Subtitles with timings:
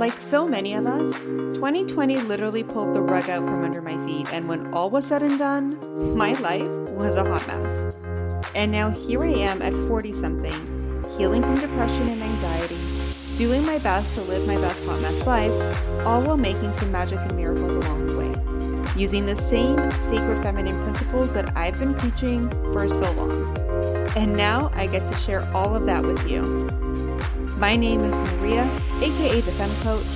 [0.00, 1.12] Like so many of us,
[1.56, 5.22] 2020 literally pulled the rug out from under my feet, and when all was said
[5.22, 5.76] and done,
[6.16, 7.84] my life was a hot mess.
[8.54, 10.54] And now here I am at 40 something,
[11.18, 12.80] healing from depression and anxiety,
[13.36, 17.18] doing my best to live my best hot mess life, all while making some magic
[17.18, 22.48] and miracles along the way, using the same sacred feminine principles that I've been preaching
[22.72, 23.54] for so long.
[24.16, 26.70] And now I get to share all of that with you.
[27.60, 28.64] My name is Maria,
[29.02, 30.06] aka the Fem Coach,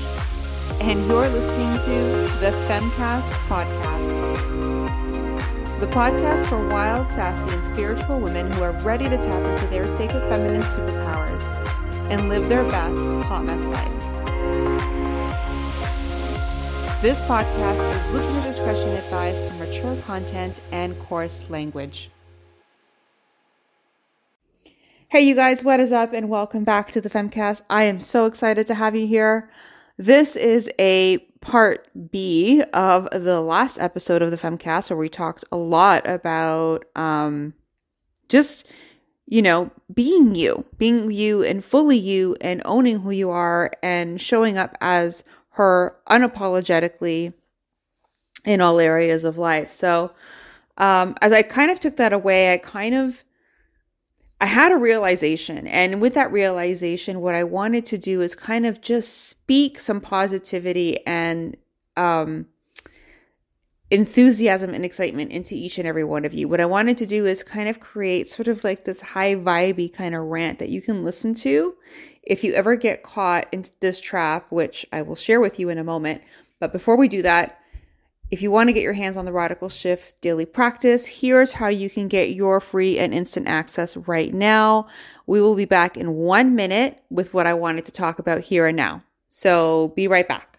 [0.80, 4.10] and you're listening to the FemmeCast podcast.
[5.78, 9.84] The podcast for wild, sassy, and spiritual women who are ready to tap into their
[9.84, 11.42] sacred feminine superpowers
[12.10, 14.00] and live their best hot mess life.
[17.02, 22.08] This podcast is listener discretion advised for mature content and coarse language.
[25.14, 26.12] Hey, you guys, what is up?
[26.12, 27.62] And welcome back to the FemmeCast.
[27.70, 29.48] I am so excited to have you here.
[29.96, 35.44] This is a part B of the last episode of the FemmeCast where we talked
[35.52, 37.54] a lot about um,
[38.28, 38.66] just,
[39.26, 44.20] you know, being you, being you and fully you and owning who you are and
[44.20, 47.34] showing up as her unapologetically
[48.44, 49.72] in all areas of life.
[49.72, 50.10] So,
[50.76, 53.22] um, as I kind of took that away, I kind of
[54.40, 55.66] I had a realization.
[55.66, 60.00] And with that realization, what I wanted to do is kind of just speak some
[60.00, 61.56] positivity and
[61.96, 62.46] um,
[63.90, 66.48] enthusiasm and excitement into each and every one of you.
[66.48, 69.92] What I wanted to do is kind of create sort of like this high vibey
[69.92, 71.76] kind of rant that you can listen to
[72.22, 75.78] if you ever get caught in this trap, which I will share with you in
[75.78, 76.22] a moment.
[76.58, 77.60] But before we do that,
[78.34, 81.68] if you want to get your hands on the Radical Shift daily practice, here's how
[81.68, 84.88] you can get your free and instant access right now.
[85.28, 88.66] We will be back in one minute with what I wanted to talk about here
[88.66, 89.04] and now.
[89.28, 90.58] So be right back.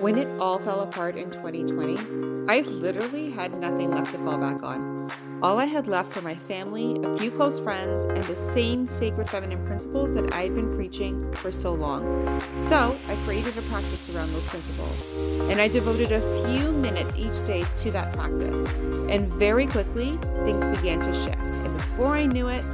[0.00, 4.62] When it all fell apart in 2020, I literally had nothing left to fall back
[4.62, 5.10] on.
[5.42, 9.28] All I had left were my family, a few close friends, and the same sacred
[9.28, 12.40] feminine principles that I had been preaching for so long.
[12.68, 17.44] So I created a practice around those principles, and I devoted a few minutes each
[17.44, 18.64] day to that practice.
[19.10, 21.38] And very quickly, things began to shift.
[21.38, 22.64] And before I knew it,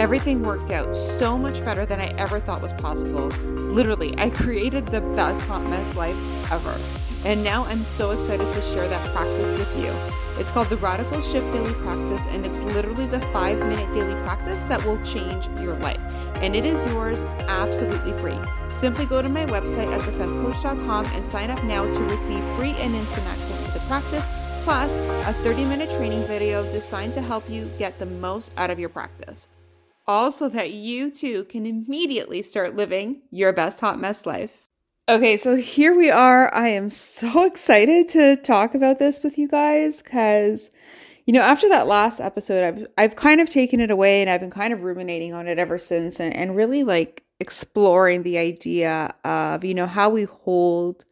[0.00, 3.26] Everything worked out so much better than I ever thought was possible.
[3.28, 6.16] Literally, I created the best hot mess life
[6.52, 6.78] ever.
[7.24, 9.92] And now I'm so excited to share that practice with you.
[10.40, 14.62] It's called the Radical Shift Daily Practice, and it's literally the five minute daily practice
[14.64, 16.00] that will change your life.
[16.36, 18.38] And it is yours absolutely free.
[18.76, 22.94] Simply go to my website at thefemcoach.com and sign up now to receive free and
[22.94, 24.30] instant access to the practice,
[24.62, 28.78] plus a 30 minute training video designed to help you get the most out of
[28.78, 29.48] your practice
[30.08, 34.66] all so that you too can immediately start living your best hot mess life.
[35.08, 36.52] Okay, so here we are.
[36.52, 40.70] I am so excited to talk about this with you guys because
[41.26, 44.40] you know, after that last episode, I've I've kind of taken it away and I've
[44.40, 49.14] been kind of ruminating on it ever since and, and really like exploring the idea
[49.24, 51.04] of, you know, how we hold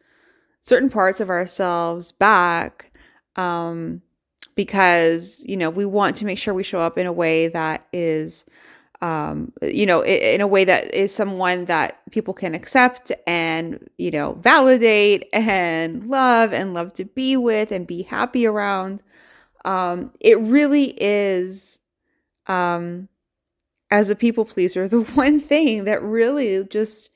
[0.62, 2.92] certain parts of ourselves back
[3.36, 4.00] um
[4.54, 7.86] because, you know, we want to make sure we show up in a way that
[7.92, 8.46] is
[9.02, 14.10] um, you know, in a way that is someone that people can accept and, you
[14.10, 19.02] know, validate and love and love to be with and be happy around.
[19.64, 21.80] Um, it really is,
[22.46, 23.08] um,
[23.90, 27.10] as a people pleaser, the one thing that really just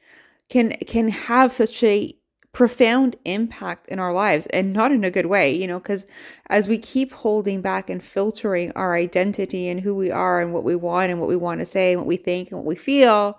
[0.48, 2.14] can can have such a
[2.52, 6.06] profound impact in our lives and not in a good way, you know, because
[6.48, 10.64] as we keep holding back and filtering our identity and who we are and what
[10.64, 12.74] we want and what we want to say and what we think and what we
[12.74, 13.38] feel,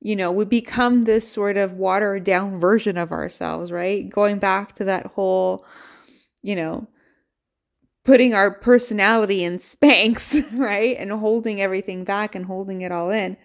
[0.00, 4.08] you know, we become this sort of watered down version of ourselves, right?
[4.08, 5.64] Going back to that whole,
[6.40, 6.88] you know,
[8.04, 10.96] putting our personality in Spanx, right?
[10.98, 13.36] And holding everything back and holding it all in.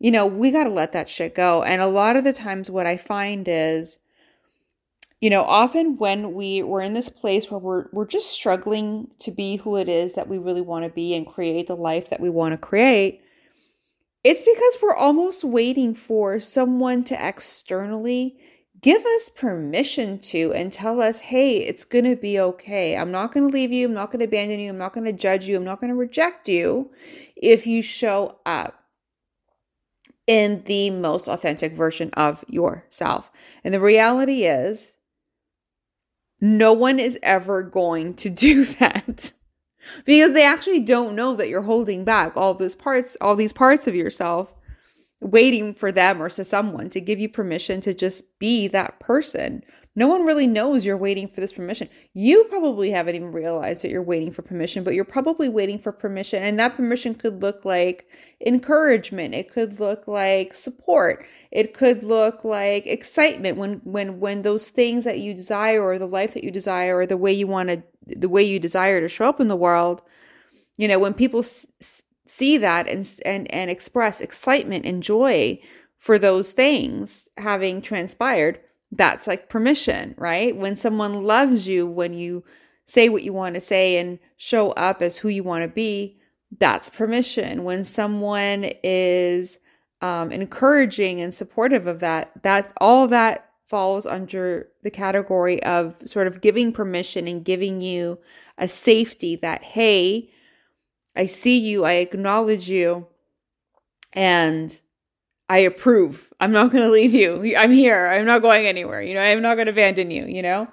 [0.00, 1.62] You know, we got to let that shit go.
[1.62, 3.98] And a lot of the times, what I find is,
[5.22, 9.30] you know, often when we we're in this place where we're we're just struggling to
[9.30, 12.20] be who it is that we really want to be and create the life that
[12.20, 13.22] we want to create,
[14.24, 18.36] it's because we're almost waiting for someone to externally
[18.80, 22.96] give us permission to and tell us, "Hey, it's going to be okay.
[22.96, 23.86] I'm not going to leave you.
[23.86, 24.70] I'm not going to abandon you.
[24.70, 25.56] I'm not going to judge you.
[25.56, 26.90] I'm not going to reject you
[27.36, 28.80] if you show up."
[30.28, 33.28] in the most authentic version of yourself.
[33.64, 34.94] And the reality is,
[36.42, 39.32] no one is ever going to do that.
[40.04, 43.88] Because they actually don't know that you're holding back all those parts all these parts
[43.88, 44.54] of yourself
[45.22, 49.62] waiting for them or to someone to give you permission to just be that person.
[49.94, 51.88] No one really knows you're waiting for this permission.
[52.12, 55.92] You probably haven't even realized that you're waiting for permission, but you're probably waiting for
[55.92, 56.42] permission.
[56.42, 58.08] And that permission could look like
[58.44, 59.34] encouragement.
[59.34, 61.24] It could look like support.
[61.52, 66.08] It could look like excitement when when when those things that you desire or the
[66.08, 69.08] life that you desire or the way you want to the way you desire to
[69.08, 70.02] show up in the world,
[70.76, 71.66] you know, when people s-
[72.32, 75.60] see that and and and express excitement and joy
[75.98, 78.58] for those things having transpired
[78.90, 80.56] that's like permission right?
[80.56, 82.42] When someone loves you when you
[82.86, 86.18] say what you want to say and show up as who you want to be
[86.58, 87.64] that's permission.
[87.64, 89.58] When someone is
[90.00, 96.26] um, encouraging and supportive of that that all that falls under the category of sort
[96.26, 98.18] of giving permission and giving you
[98.56, 100.30] a safety that hey
[101.14, 103.06] I see you, I acknowledge you,
[104.12, 104.80] and
[105.48, 106.32] I approve.
[106.40, 107.54] I'm not going to leave you.
[107.56, 108.06] I'm here.
[108.06, 109.02] I'm not going anywhere.
[109.02, 110.68] You know, I'm not going to abandon you, you know?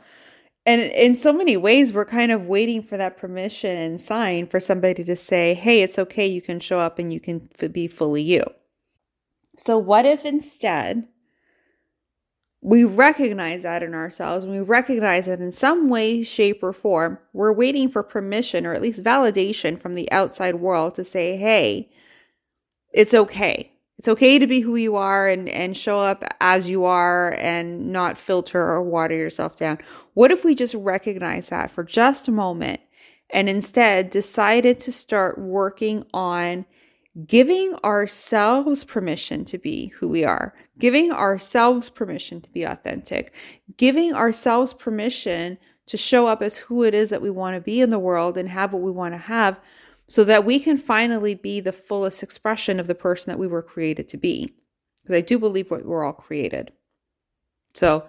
[0.66, 4.60] And in so many ways, we're kind of waiting for that permission and sign for
[4.60, 6.28] somebody to say, hey, it's okay.
[6.28, 8.44] You can show up and you can be fully you.
[9.58, 11.08] So, what if instead
[12.62, 17.18] we recognize that in ourselves and we recognize that in some way, shape, or form,
[17.32, 21.90] we're waiting for permission or at least validation from the outside world to say, hey,
[22.92, 23.72] it's okay.
[23.98, 27.92] It's okay to be who you are and, and show up as you are and
[27.92, 29.78] not filter or water yourself down.
[30.14, 32.82] What if we just recognize that for just a moment
[33.30, 36.66] and instead decided to start working on
[37.26, 43.34] giving ourselves permission to be who we are, giving ourselves permission to be authentic,
[43.78, 45.58] giving ourselves permission
[45.88, 48.38] to show up as who it is that we want to be in the world
[48.38, 49.60] and have what we want to have
[50.08, 53.62] so that we can finally be the fullest expression of the person that we were
[53.62, 54.54] created to be.
[55.02, 56.72] Because I do believe what we're all created.
[57.74, 58.08] So,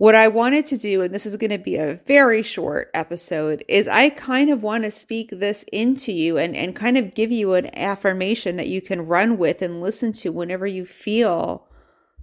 [0.00, 3.62] what I wanted to do, and this is going to be a very short episode,
[3.68, 7.30] is I kind of want to speak this into you and, and kind of give
[7.30, 11.68] you an affirmation that you can run with and listen to whenever you feel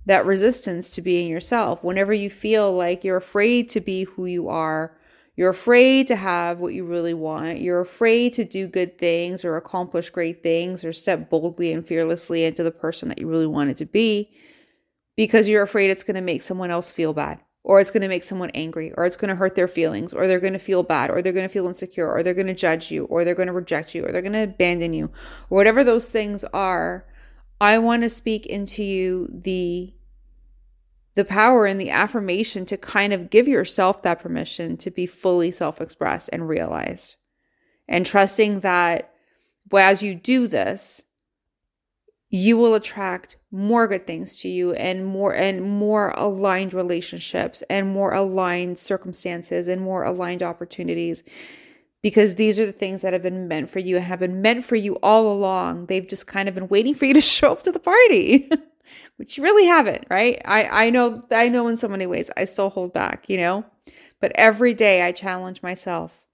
[0.07, 4.49] that resistance to being yourself, whenever you feel like you're afraid to be who you
[4.49, 4.97] are,
[5.35, 9.55] you're afraid to have what you really want, you're afraid to do good things or
[9.55, 13.77] accomplish great things or step boldly and fearlessly into the person that you really wanted
[13.77, 14.31] to be
[15.15, 18.07] because you're afraid it's going to make someone else feel bad or it's going to
[18.07, 20.83] make someone angry, or it's going to hurt their feelings, or they're going to feel
[20.83, 23.35] bad, or they're going to feel insecure, or they're going to judge you, or they're
[23.35, 25.11] going to reject you, or they're going to abandon you,
[25.49, 27.05] or whatever those things are.
[27.59, 29.93] I want to speak into you the
[31.15, 35.51] the power and the affirmation to kind of give yourself that permission to be fully
[35.51, 37.15] self-expressed and realized.
[37.85, 39.11] And trusting that
[39.73, 41.03] as you do this,
[42.29, 47.87] you will attract more good things to you and more and more aligned relationships and
[47.87, 51.23] more aligned circumstances and more aligned opportunities.
[52.03, 54.63] Because these are the things that have been meant for you and have been meant
[54.63, 55.87] for you all along.
[55.87, 58.49] They've just kind of been waiting for you to show up to the party
[59.17, 60.41] which you really haven't right?
[60.45, 63.65] I i know i know in so many ways i still hold back you know?
[64.19, 66.26] But every day i challenge myself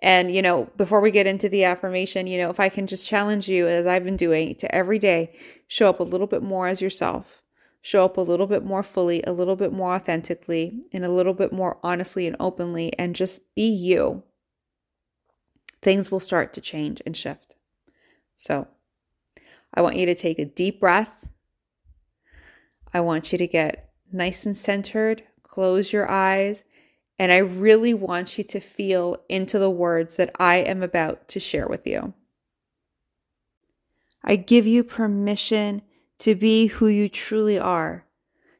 [0.00, 3.08] and, you know, before we get into the affirmation, you know, if I can just
[3.08, 5.34] challenge you, as I've been doing, to every day
[5.68, 7.42] show up a little bit more as yourself,
[7.80, 11.32] show up a little bit more fully, a little bit more authentically, and a little
[11.32, 14.22] bit more honestly and openly, and just be you,
[15.80, 17.56] things will start to change and shift.
[18.34, 18.68] So,
[19.72, 21.26] I want you to take a deep breath.
[22.92, 26.64] I want you to get nice and centered, close your eyes
[27.18, 31.40] and I really want you to feel into the words that I am about to
[31.40, 32.12] share with you.
[34.22, 35.82] I give you permission
[36.18, 38.04] to be who you truly are,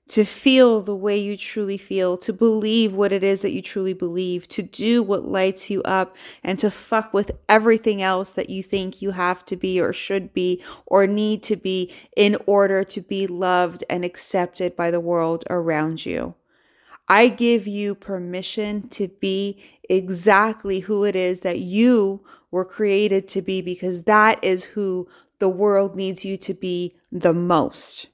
[0.09, 3.93] to feel the way you truly feel, to believe what it is that you truly
[3.93, 8.63] believe, to do what lights you up, and to fuck with everything else that you
[8.63, 13.01] think you have to be or should be or need to be in order to
[13.01, 16.35] be loved and accepted by the world around you.
[17.09, 23.43] I give you permission to be exactly who it is that you were created to
[23.43, 25.09] be because that is who
[25.39, 28.09] the world needs you to be the most.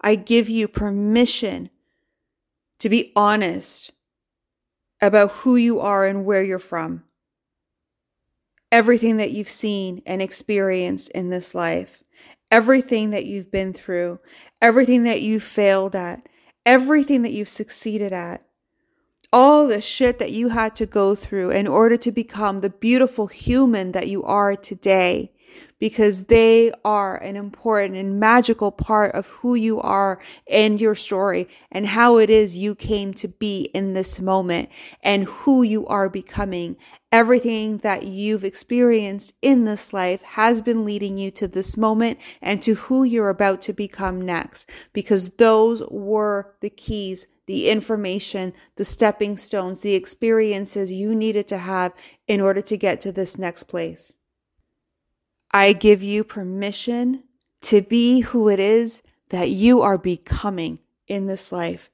[0.00, 1.70] I give you permission
[2.78, 3.90] to be honest
[5.00, 7.04] about who you are and where you're from.
[8.72, 12.02] Everything that you've seen and experienced in this life,
[12.50, 14.18] everything that you've been through,
[14.60, 16.26] everything that you failed at,
[16.66, 18.44] everything that you've succeeded at,
[19.32, 23.26] all the shit that you had to go through in order to become the beautiful
[23.26, 25.32] human that you are today.
[25.84, 31.46] Because they are an important and magical part of who you are and your story
[31.70, 34.70] and how it is you came to be in this moment
[35.02, 36.74] and who you are becoming.
[37.12, 42.62] Everything that you've experienced in this life has been leading you to this moment and
[42.62, 48.86] to who you're about to become next because those were the keys the information, the
[48.86, 51.92] stepping stones, the experiences you needed to have
[52.26, 54.16] in order to get to this next place.
[55.54, 57.22] I give you permission
[57.62, 61.92] to be who it is that you are becoming in this life.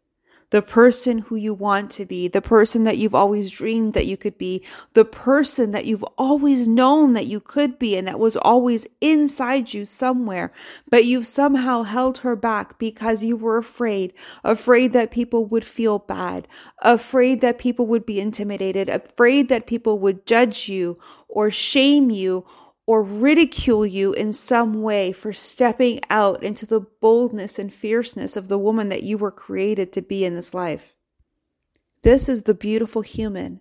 [0.49, 4.17] The person who you want to be, the person that you've always dreamed that you
[4.17, 4.65] could be,
[4.95, 9.75] the person that you've always known that you could be and that was always inside
[9.75, 10.51] you somewhere,
[10.91, 15.99] but you've somehow held her back because you were afraid, afraid that people would feel
[15.99, 16.49] bad,
[16.79, 20.99] afraid that people would be intimidated, afraid that people would judge you
[21.29, 22.47] or shame you
[22.91, 28.49] or ridicule you in some way for stepping out into the boldness and fierceness of
[28.49, 30.97] the woman that you were created to be in this life.
[32.03, 33.61] This is the beautiful human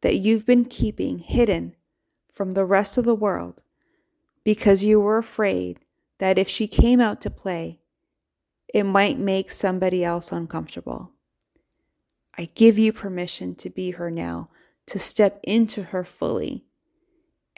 [0.00, 1.76] that you've been keeping hidden
[2.28, 3.62] from the rest of the world
[4.42, 5.78] because you were afraid
[6.18, 7.78] that if she came out to play,
[8.74, 11.12] it might make somebody else uncomfortable.
[12.36, 14.50] I give you permission to be her now,
[14.86, 16.64] to step into her fully,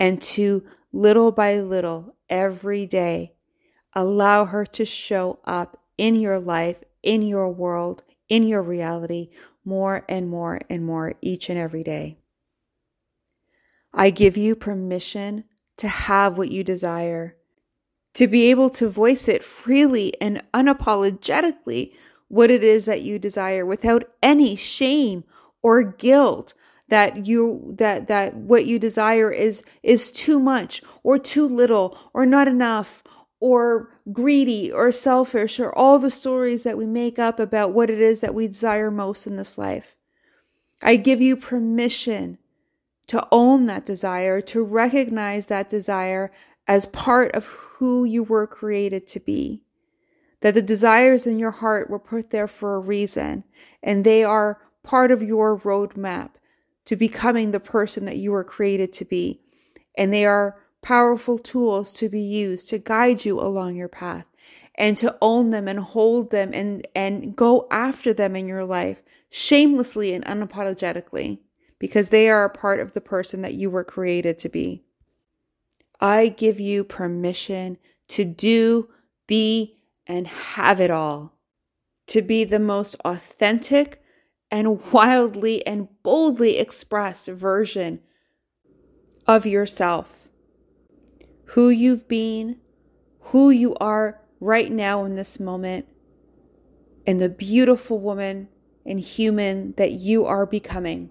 [0.02, 3.34] and to little by little, every day,
[3.94, 9.30] allow her to show up in your life, in your world, in your reality
[9.64, 12.18] more and more and more each and every day.
[13.94, 15.44] I give you permission
[15.76, 17.36] to have what you desire,
[18.14, 21.94] to be able to voice it freely and unapologetically
[22.26, 25.22] what it is that you desire without any shame
[25.62, 26.54] or guilt
[26.92, 32.26] that you that that what you desire is is too much or too little or
[32.26, 33.02] not enough
[33.40, 37.98] or greedy or selfish or all the stories that we make up about what it
[37.98, 39.96] is that we desire most in this life.
[40.82, 42.36] I give you permission
[43.06, 46.30] to own that desire, to recognize that desire
[46.68, 49.62] as part of who you were created to be.
[50.42, 53.44] That the desires in your heart were put there for a reason
[53.82, 56.32] and they are part of your roadmap
[56.84, 59.40] to becoming the person that you were created to be.
[59.96, 64.26] And they are powerful tools to be used to guide you along your path
[64.74, 69.02] and to own them and hold them and, and go after them in your life
[69.30, 71.38] shamelessly and unapologetically
[71.78, 74.82] because they are a part of the person that you were created to be.
[76.00, 78.88] I give you permission to do,
[79.26, 81.38] be, and have it all.
[82.08, 84.01] To be the most authentic,
[84.52, 88.00] and wildly and boldly expressed version
[89.26, 90.28] of yourself.
[91.46, 92.58] Who you've been,
[93.20, 95.86] who you are right now in this moment,
[97.06, 98.48] and the beautiful woman
[98.84, 101.10] and human that you are becoming.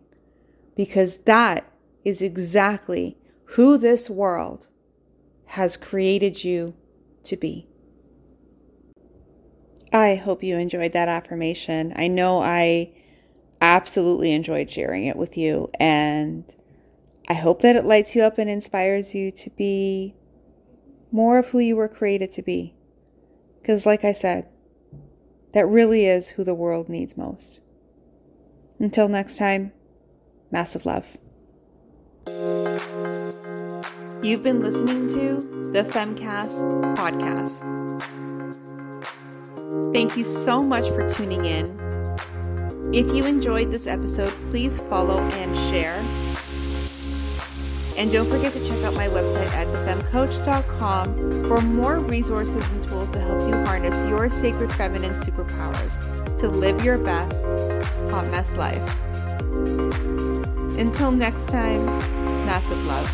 [0.75, 1.65] Because that
[2.05, 4.67] is exactly who this world
[5.45, 6.75] has created you
[7.23, 7.67] to be.
[9.91, 11.91] I hope you enjoyed that affirmation.
[11.95, 12.93] I know I
[13.61, 15.69] absolutely enjoyed sharing it with you.
[15.79, 16.43] And
[17.29, 20.15] I hope that it lights you up and inspires you to be
[21.11, 22.75] more of who you were created to be.
[23.61, 24.49] Because, like I said,
[25.53, 27.59] that really is who the world needs most.
[28.79, 29.71] Until next time,
[30.49, 31.17] massive love.
[34.23, 37.61] You've been listening to the FemmeCast podcast.
[39.93, 42.00] Thank you so much for tuning in
[42.93, 46.05] if you enjoyed this episode, please follow and share.
[47.97, 53.09] And don't forget to check out my website at thefemcoach.com for more resources and tools
[53.11, 55.99] to help you harness your sacred feminine superpowers
[56.37, 57.45] to live your best
[58.09, 58.81] hot mess life.
[60.79, 61.85] Until next time,
[62.45, 63.07] massive love.